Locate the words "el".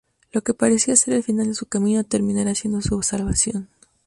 1.13-1.21